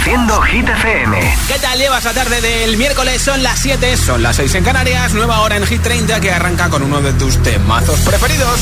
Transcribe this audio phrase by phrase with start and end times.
[0.00, 1.36] Reproduciendo Hit FM.
[1.46, 3.20] ¿Qué tal llevas la tarde del miércoles?
[3.20, 5.12] Son las 7, son las 6 en Canarias.
[5.12, 8.60] Nueva hora en Hit 30 que arranca con uno de tus temazos preferidos.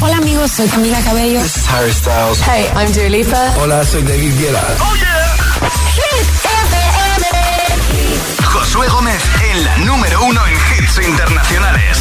[0.00, 1.42] Hola amigos, soy Camila Cabello.
[1.42, 2.40] This is Harry Styles.
[2.40, 3.54] Hey, I'm Dua Lipa.
[3.60, 4.64] Hola, soy David Guetta.
[4.80, 5.36] ¡Oh, yeah!
[5.92, 7.26] Hit FM.
[8.44, 9.22] Josué Gómez
[9.52, 11.98] en la número uno en hits internacionales.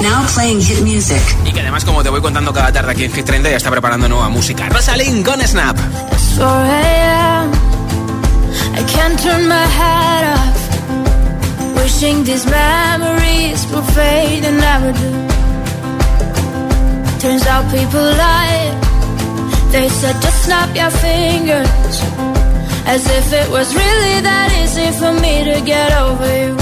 [0.00, 1.22] Now playing hit music.
[1.44, 3.70] Y que además, como te voy contando cada tarde aquí en Hit 30, ya está
[3.70, 4.68] preparando nueva música.
[4.68, 5.76] Rosalind con Snap.
[6.36, 7.52] 4 a.m.
[8.74, 10.62] I can't turn my head off.
[11.76, 15.10] Wishing these memories will fade and never do.
[17.20, 18.72] Turns out people lie.
[19.70, 22.02] They said just snap your fingers.
[22.84, 26.61] As if it was really that easy for me to get over you.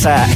[0.00, 0.29] pasa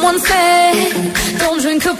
[0.00, 1.94] Someone said, don't drink a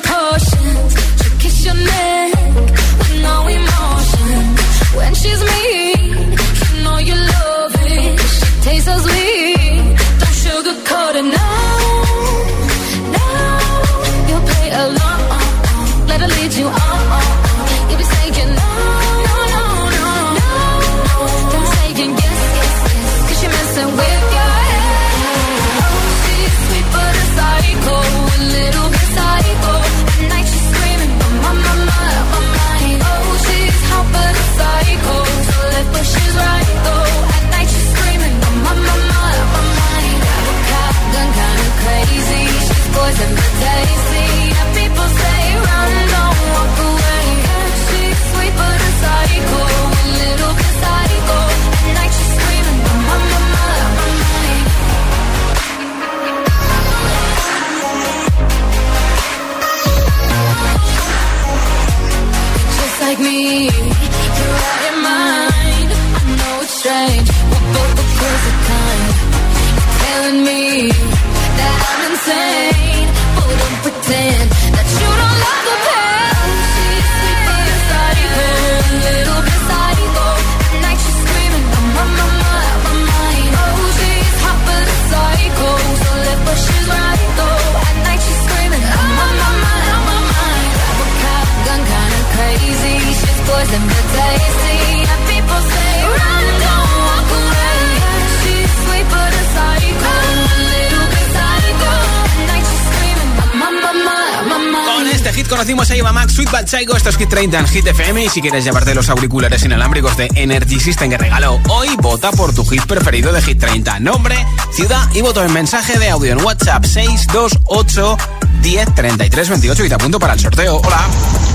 [105.61, 108.29] conocimos a Eva Max, Sweet Bad Psycho, esto es Hit 30 en Hit FM y
[108.31, 112.65] si quieres llevarte los auriculares inalámbricos de Energy System que regaló hoy, vota por tu
[112.65, 114.01] hit preferido de Hit 30.
[114.01, 118.17] Nombre, ciudad y voto en mensaje de audio en WhatsApp 628
[118.63, 120.77] 10 33 28 y te apunto para el sorteo.
[120.77, 121.07] Hola.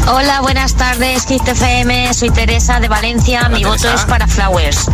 [0.07, 4.85] Hola, buenas tardes, Hit FM, soy Teresa de Valencia, mi voto es para Flowers.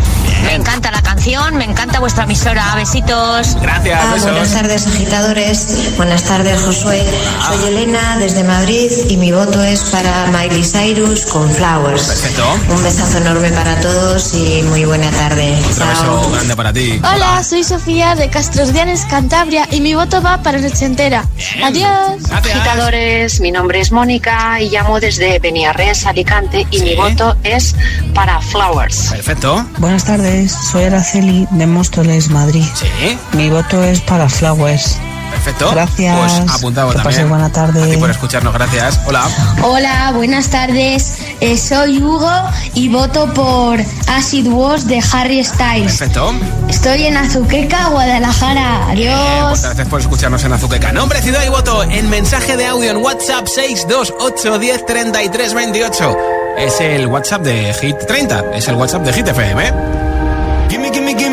[0.43, 3.57] Me encanta la canción, me encanta vuestra emisora, besitos.
[3.61, 4.31] Gracias, besos.
[4.31, 5.97] Buenas tardes, agitadores.
[5.97, 7.03] Buenas tardes, Josué.
[7.45, 7.67] Soy ah.
[7.67, 12.03] Elena desde Madrid y mi voto es para Miley Cyrus con Flowers.
[12.03, 12.43] Perfecto.
[12.69, 15.57] Un besazo enorme para todos y muy buena tarde.
[15.67, 15.87] un Chao.
[15.89, 16.99] beso grande para ti.
[17.03, 21.25] Hola, soy Sofía de Castros Dianes, Cantabria y mi voto va para Nochentera.
[21.63, 22.31] Adiós.
[22.31, 27.75] Agitadores, mi nombre es Mónica y llamo desde Beniarrés, Alicante y mi voto es
[28.13, 29.07] para Flowers.
[29.11, 29.65] Perfecto.
[29.77, 32.65] Buenas tardes, soy Araceli de Móstoles, Madrid.
[32.75, 33.17] Sí.
[33.33, 34.97] Mi voto es para Flowers.
[35.31, 35.71] Perfecto.
[35.71, 36.17] Gracias.
[36.17, 37.29] Pues apuntado que también.
[37.29, 37.83] buena tarde.
[37.83, 38.99] A ti por escucharnos, gracias.
[39.05, 39.27] Hola.
[39.63, 41.17] Hola, buenas tardes.
[41.39, 42.31] Eh, soy Hugo
[42.75, 45.97] y voto por Acid Wars de Harry Styles.
[45.97, 46.33] Perfecto.
[46.69, 48.89] Estoy en Azuqueca, Guadalajara.
[48.89, 49.49] Adiós.
[49.49, 50.91] Pues gracias por escucharnos en Azuqueca.
[50.91, 56.17] Nombre, ciudad y voto en mensaje de audio en WhatsApp 628 10 33 28.
[56.57, 58.43] Es el WhatsApp de Hit 30.
[58.53, 60.00] Es el WhatsApp de Hit FM.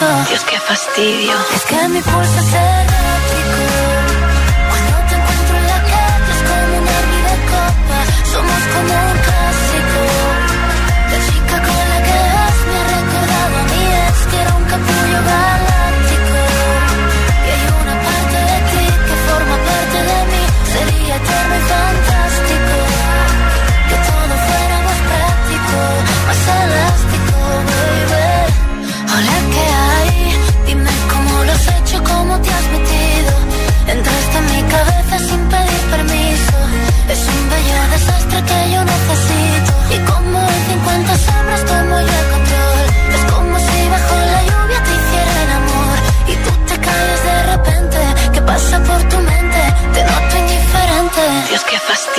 [0.00, 1.32] Dios, qué fastidio.
[1.56, 3.87] Es que mi pulso es errático.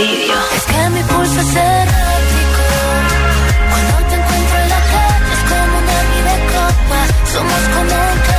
[0.02, 2.64] Es que mi pulso es errático.
[3.70, 7.00] Cuando te encuentro en la calle es como un arma de copa.
[7.34, 8.39] Somos como un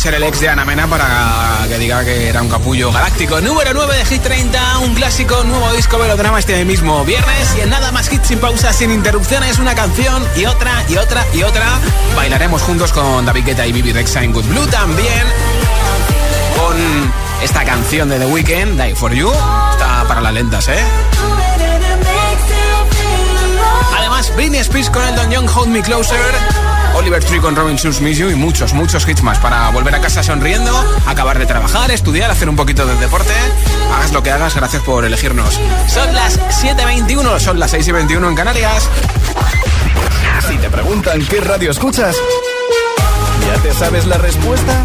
[0.00, 3.38] ser el ex de Ana Mena para que diga que era un capullo galáctico.
[3.42, 7.54] Número 9 de Hit 30, un clásico, nuevo disco melodrama este mismo viernes.
[7.58, 11.26] Y en nada más hits sin pausa, sin interrupciones, una canción y otra y otra
[11.34, 11.66] y otra.
[12.16, 15.26] Bailaremos juntos con David Guetta y Bibi Rexa en Good Blue también.
[16.56, 19.30] Con esta canción de The Weeknd, Die For You.
[19.72, 20.82] Está para las lentas, ¿eh?
[23.98, 26.69] Además, Britney Spears con Elton Young, Hold Me Closer.
[26.94, 30.00] Oliver Tree con Robin Schulz Miss You y muchos, muchos hits más para volver a
[30.00, 30.72] casa sonriendo,
[31.06, 33.32] acabar de trabajar, estudiar, hacer un poquito de deporte.
[33.94, 35.58] Hagas lo que hagas, gracias por elegirnos.
[35.88, 38.88] Son las 7.21, son las 6.21 en Canarias.
[40.48, 42.16] Si te preguntan qué radio escuchas,
[43.46, 44.84] ¿ya te sabes la respuesta?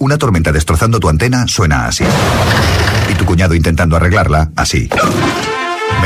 [0.00, 2.04] Una tormenta destrozando tu antena suena así.
[3.10, 4.88] Y tu cuñado intentando arreglarla así.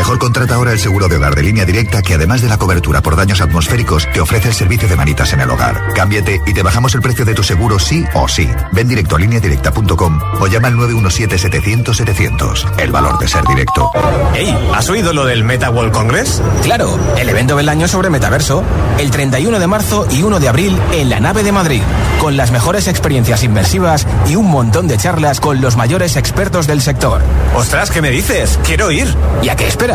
[0.00, 3.02] Mejor contrata ahora el seguro de hogar de línea directa que además de la cobertura
[3.02, 5.92] por daños atmosféricos, te ofrece el servicio de manitas en el hogar.
[5.94, 8.48] Cámbiate y te bajamos el precio de tu seguro sí o sí.
[8.72, 12.78] Ven directo a lineadirecta.com o llama al 917-700-700.
[12.78, 13.90] El valor de ser directo.
[14.32, 16.40] Hey, ¿has oído lo del Meta World Congress?
[16.62, 18.64] Claro, el evento del año sobre metaverso.
[18.96, 21.82] El 31 de marzo y 1 de abril en la nave de Madrid.
[22.18, 26.80] Con las mejores experiencias inmersivas y un montón de charlas con los mayores expertos del
[26.80, 27.20] sector.
[27.54, 28.58] Ostras, ¿qué me dices?
[28.64, 29.14] Quiero ir.
[29.42, 29.89] ¿Y a qué esperas?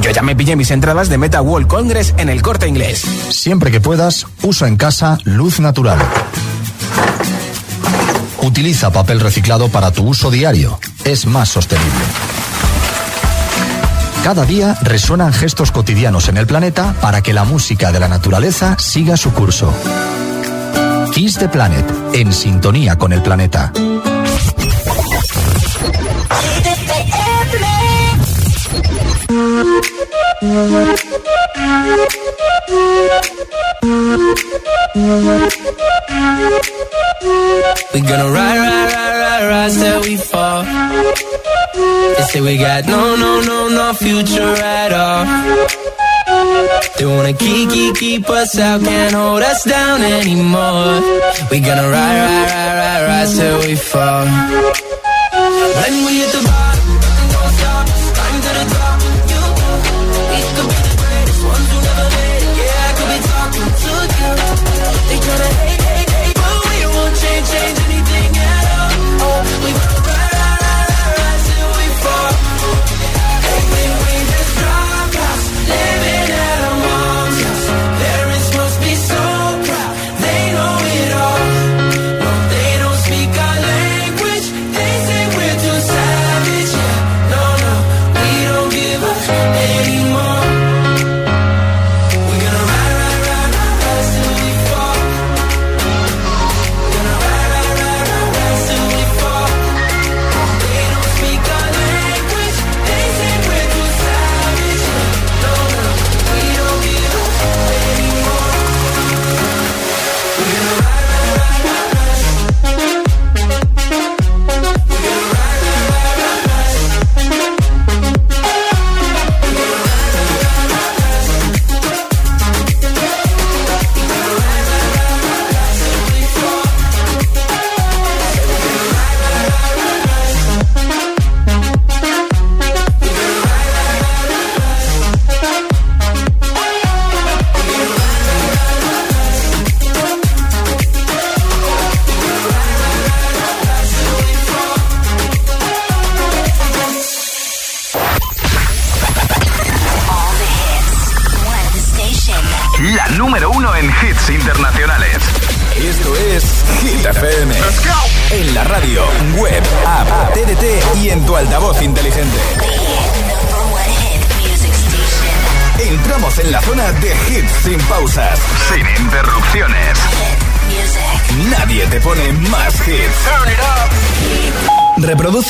[0.00, 3.04] Yo ya me pillé mis entradas de Meta World Congress en el corte inglés.
[3.30, 5.98] Siempre que puedas, usa en casa luz natural.
[8.40, 10.78] Utiliza papel reciclado para tu uso diario.
[11.04, 12.04] Es más sostenible.
[14.24, 18.76] Cada día resuenan gestos cotidianos en el planeta para que la música de la naturaleza
[18.78, 19.72] siga su curso.
[21.12, 23.72] Kiss the Planet, en sintonía con el planeta.
[30.42, 30.48] We
[38.02, 40.62] gonna ride, ride, ride, ride, ride till we fall.
[42.16, 45.24] They say we got no, no, no, no future at all.
[46.98, 51.00] They wanna keep, keep, keep us out, can't hold us down anymore.
[51.50, 54.26] We gonna ride, ride, ride, ride, ride till we fall.
[55.80, 56.42] When we hit the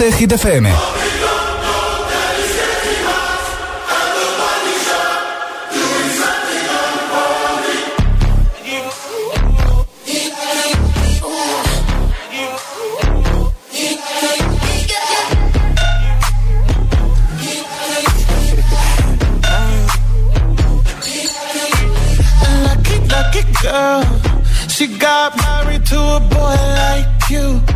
[0.06, 0.66] Reproduce Hit FM.
[23.62, 24.02] Girl.
[24.68, 27.75] She got married to a boy like you.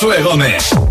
[0.00, 0.89] Josué Gómez.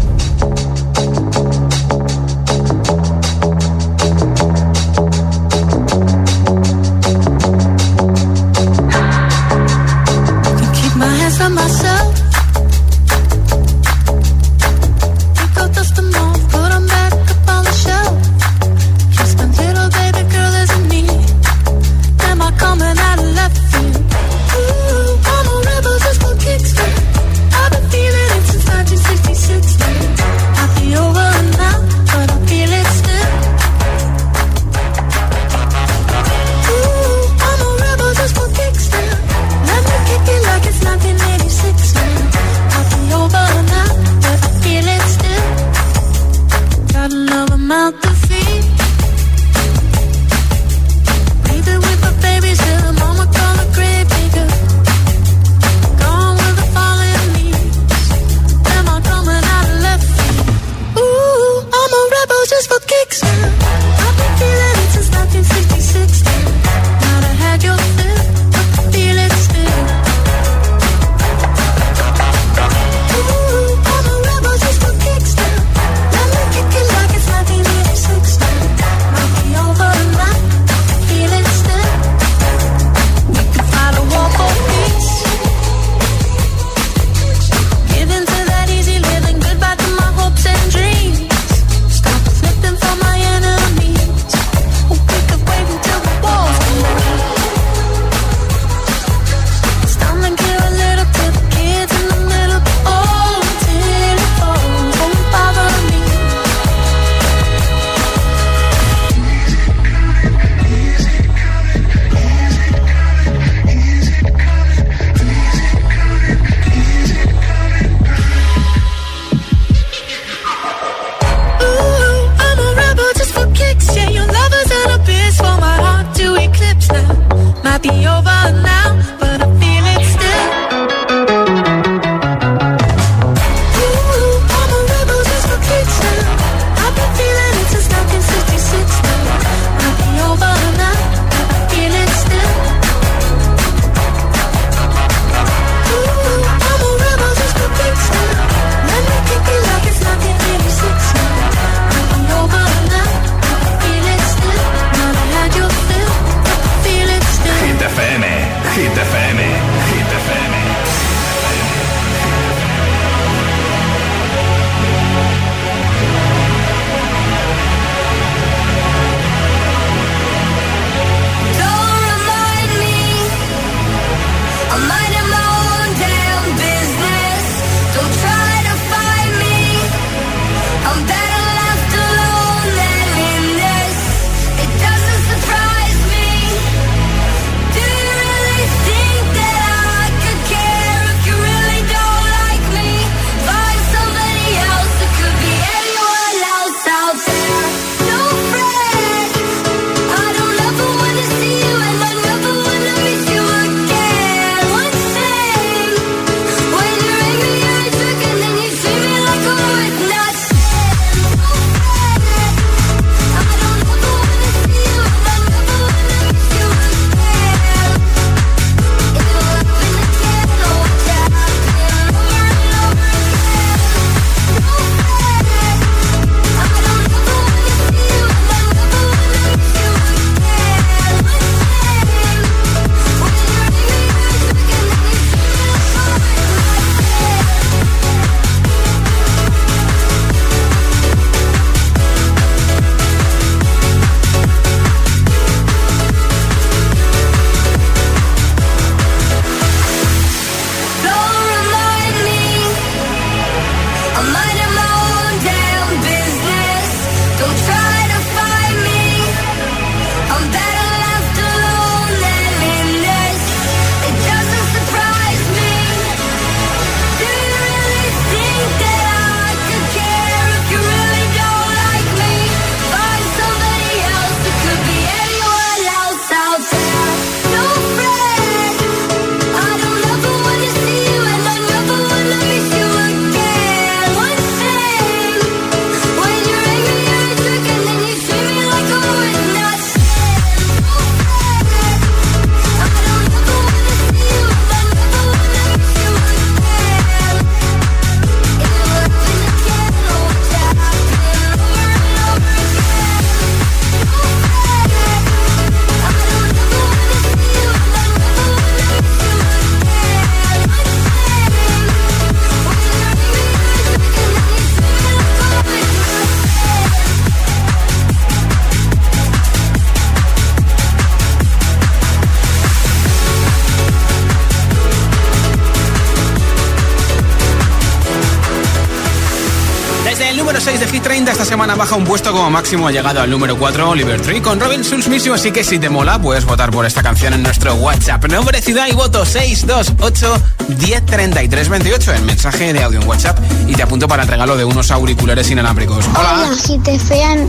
[330.69, 332.87] 6 de Hit 30 esta semana baja un puesto como máximo.
[332.87, 335.33] Ha llegado al número 4 Oliver Tree con Robin Schulz mismo.
[335.33, 338.23] Así que si te mola, puedes votar por esta canción en nuestro WhatsApp.
[338.27, 340.35] Nombre, ciudad y voto 628
[340.67, 342.13] 103328.
[342.13, 343.39] El mensaje de audio en WhatsApp.
[343.67, 346.05] Y te apunto para el regalo de unos auriculares inalámbricos.
[346.13, 346.33] Hola.
[346.35, 347.47] Hola, si te fean,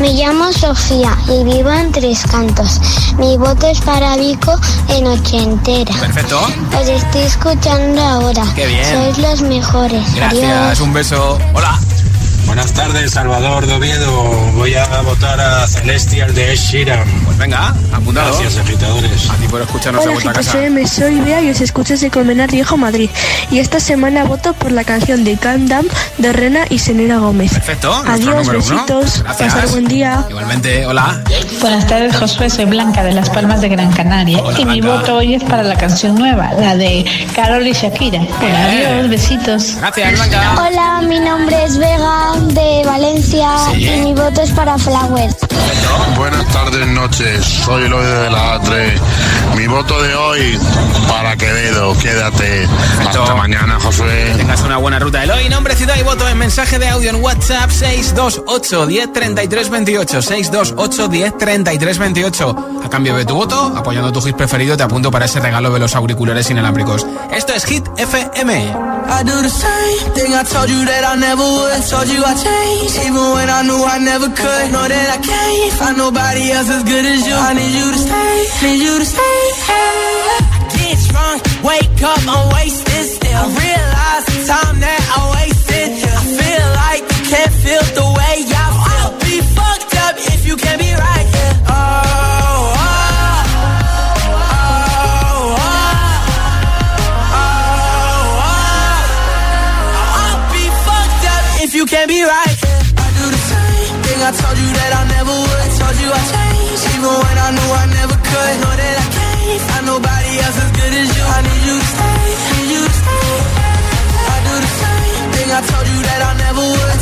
[0.00, 2.80] me llamo Sofía y vivo en Tres Cantos.
[3.16, 5.94] Mi voto es para Vico en ochentera.
[6.00, 6.40] Perfecto.
[6.76, 8.44] Os estoy escuchando ahora.
[8.56, 8.84] Qué bien.
[8.84, 10.14] Sois los mejores.
[10.16, 10.80] Gracias, Adiós.
[10.80, 11.38] un beso.
[11.54, 11.78] Hola.
[12.46, 14.22] Buenas tardes, Salvador de Oviedo.
[14.54, 17.04] Voy a votar a Celestial de Ed Sheeran.
[17.24, 18.38] Pues venga, apuntado.
[18.38, 19.28] Gracias, agitadores.
[19.28, 20.58] A ti por escucharnos de Hola, a casa.
[20.58, 23.10] GTFM, soy Bea y os escucho desde Colmenar Viejo, Madrid.
[23.50, 25.88] Y esta semana voto por la canción de Calm Down
[26.18, 27.52] de Rena y Senera Gómez.
[27.52, 27.92] Perfecto.
[28.06, 29.24] Adiós, besitos.
[29.26, 30.24] Pasar buen día.
[30.30, 31.22] Igualmente, hola.
[31.60, 32.48] Buenas tardes, Josué.
[32.48, 34.38] Soy Blanca de Las Palmas de Gran Canaria.
[34.38, 38.20] Hola, y mi voto hoy es para la canción nueva, la de Carol y Shakira.
[38.40, 39.76] Bueno, adiós, besitos.
[39.78, 40.54] Gracias, Blanca.
[40.56, 43.84] Hola, mi nombre es Vega de Valencia Sí.
[43.88, 45.30] y mi voto es para Flower.
[46.16, 47.44] Buenas tardes, noches.
[47.64, 49.00] Soy Eloy de la A3.
[49.56, 50.58] Mi voto de hoy
[51.08, 51.96] para Quevedo.
[51.98, 52.66] Quédate.
[53.06, 54.34] Hasta mañana, Josué.
[54.36, 55.22] Tengas una buena ruta.
[55.24, 62.56] Eloy, nombre, ciudad y voto en mensaje de audio en WhatsApp 628 103328 628 103328
[62.84, 65.78] A cambio de tu voto, apoyando tu hit preferido, te apunto para ese regalo de
[65.80, 67.06] los auriculares inalámbricos.
[67.34, 68.54] Esto es Hit FM.
[69.08, 71.88] I do the same thing I told you that I never would.
[71.88, 74.66] Told you I changed, even when I knew I never could.
[74.74, 77.36] Know that I can't find nobody else as good as you.
[77.48, 78.34] I need you to stay,
[78.66, 79.35] need you to stay.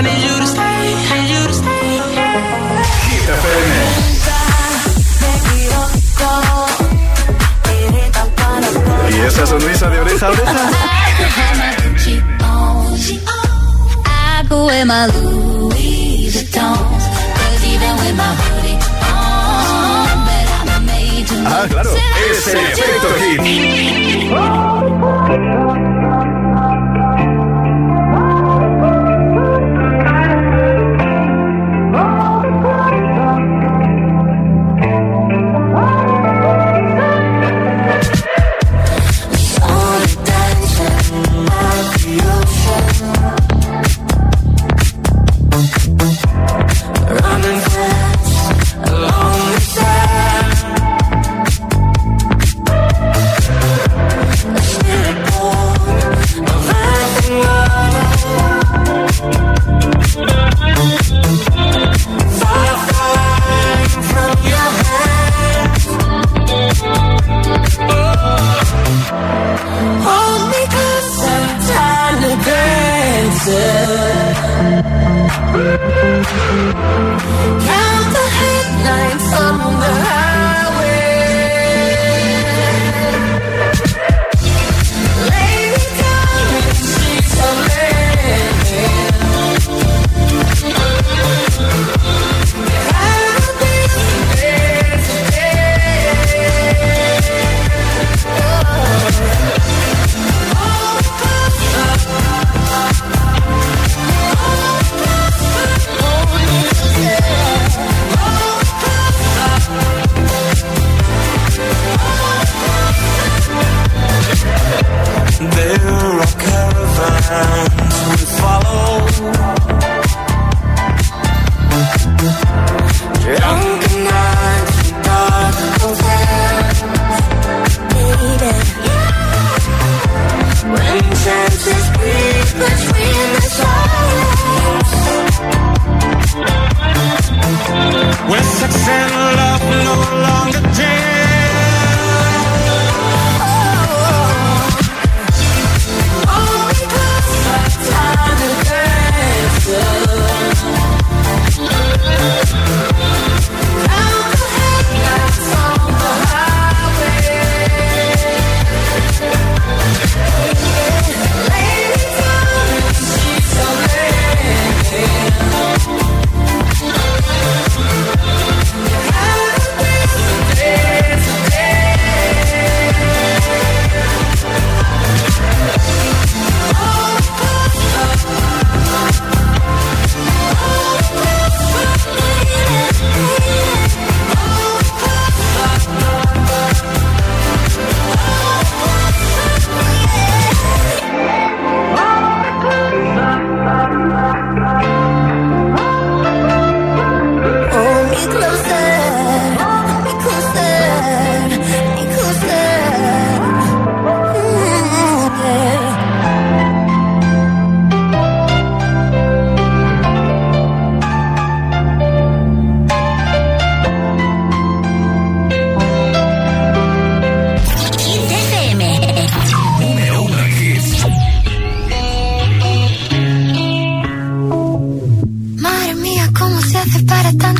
[0.00, 2.00] I need you to stay, need you to stay.
[3.04, 3.76] Hit FM.
[9.10, 10.70] ¿Y esa sonrisa de oreja a oreja?
[14.06, 16.50] I go my Louis
[21.44, 21.90] Ah, claro.
[22.30, 23.40] Es el efecto hit.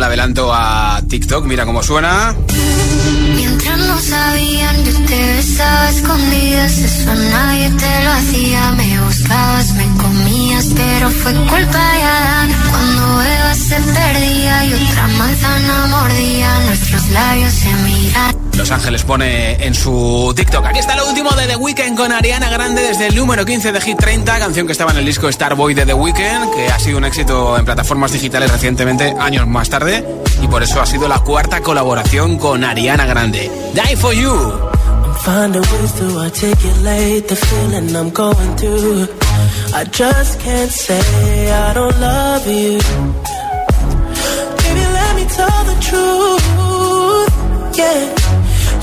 [0.00, 1.44] el adelanto a TikTok.
[1.44, 2.34] Mira cómo suena.
[18.70, 20.66] Ángeles pone en su TikTok.
[20.66, 23.80] Aquí está lo último de The Weeknd con Ariana Grande desde el número 15 de
[23.80, 26.98] Hit 30, canción que estaba en el disco Starboy de The Weeknd, que ha sido
[26.98, 30.06] un éxito en plataformas digitales recientemente, años más tarde,
[30.42, 33.50] y por eso ha sido la cuarta colaboración con Ariana Grande.
[33.74, 34.52] Die for You.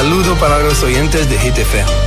[0.00, 1.97] saludo para los oyentes de GTF.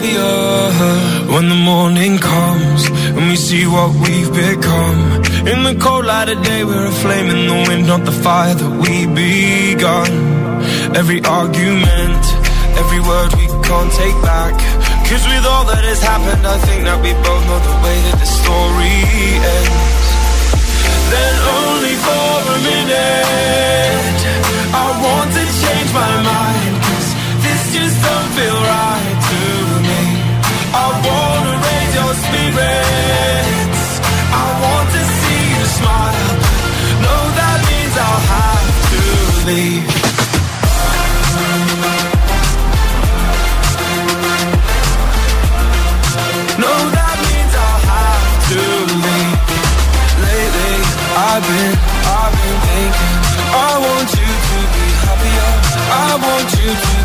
[0.00, 0.16] be
[1.34, 5.00] when the morning comes and we see what we've become.
[5.52, 8.54] In the cold light of day, we're a flame in the wind, not the fire
[8.54, 10.10] that we begun.
[10.96, 12.22] Every argument,
[12.80, 14.56] every word we can't take back.
[15.08, 18.16] Cause with all that has happened, I think that we both know the way that
[18.22, 18.96] the story
[19.56, 20.06] ends.
[21.12, 24.20] Then only for a minute,
[24.70, 26.72] I want to change my mind.
[26.88, 27.08] Cause
[27.44, 28.99] this just don't feel right.
[32.50, 34.00] regrets.
[34.32, 36.30] I want to see you smile.
[37.06, 39.02] No, that means I'll have to
[39.48, 39.86] leave.
[46.60, 48.62] No, that means I'll have to
[49.04, 49.38] leave.
[50.26, 50.76] Lately,
[51.16, 51.74] I've been,
[52.18, 53.16] I've been thinking.
[53.50, 55.50] I want you to be happier.
[55.90, 56.99] I want you to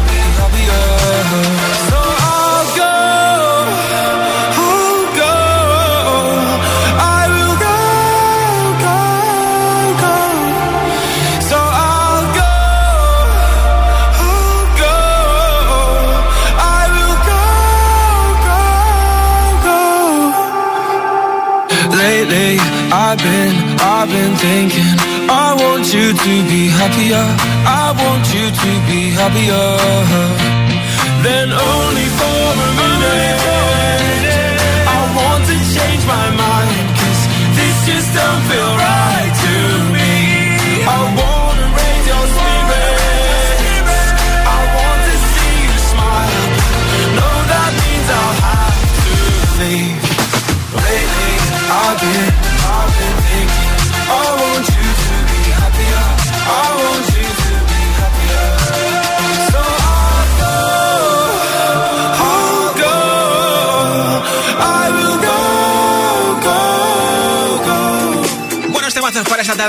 [26.25, 27.23] to be happier.
[27.67, 30.44] I want you to be happier.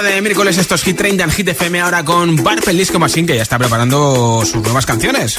[0.02, 3.42] de miércoles estos Hit 30 en Hit FM ahora con Barfell Disco Machine que ya
[3.42, 5.38] está preparando sus nuevas canciones.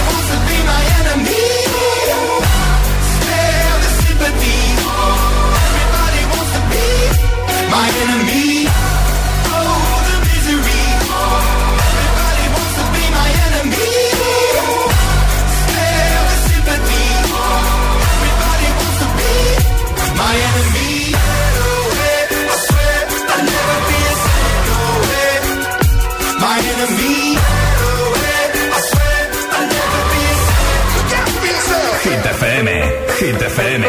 [33.21, 33.83] Hit FM,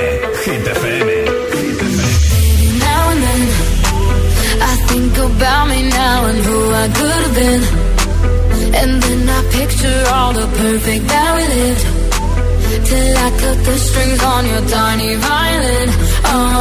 [0.44, 1.08] Hit FM.
[2.84, 3.42] Now and then,
[4.60, 7.62] I think about me now and who I could have been.
[8.76, 11.84] And then I picture all the perfect that we lived.
[12.84, 15.88] Till I cut the strings on your tiny violin.
[16.28, 16.52] Oh,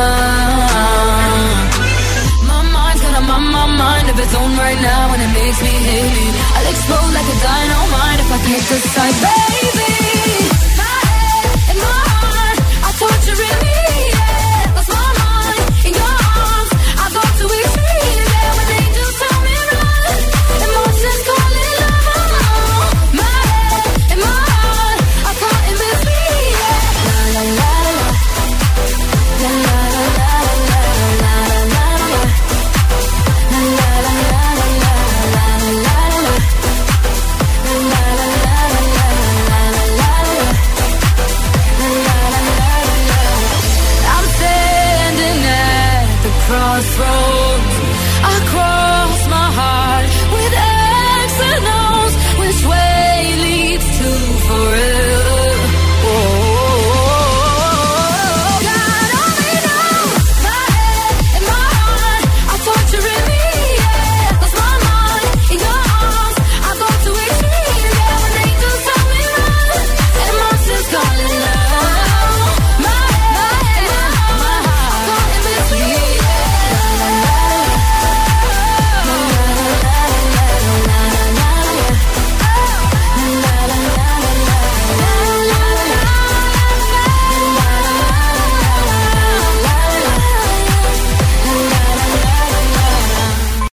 [2.48, 5.74] my mind's got a my mind of its own right now, and it makes me
[5.92, 6.28] hate me.
[6.56, 9.71] I'll explode like a dynamite if I can't decide, baby.